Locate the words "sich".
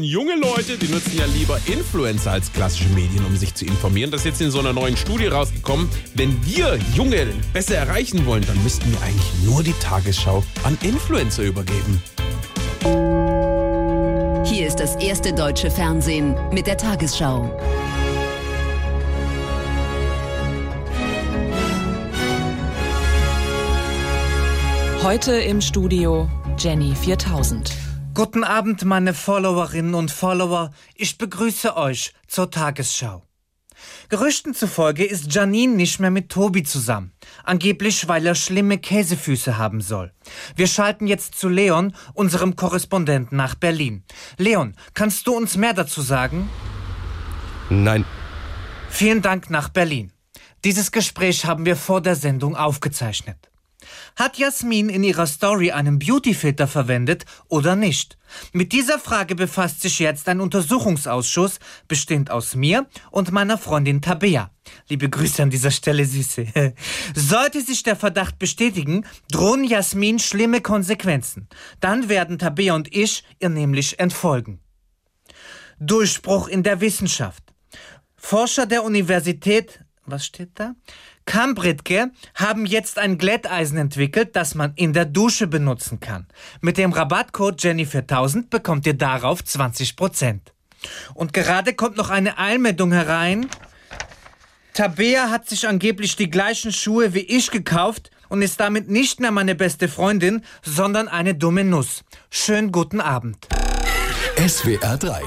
3.36-3.54, 59.82-59.98, 67.60-67.82, 95.48-95.68